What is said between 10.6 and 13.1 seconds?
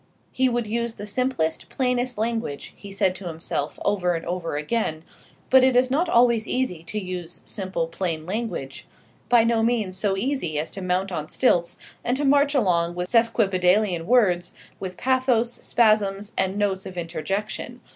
to mount on stilts, and to march along with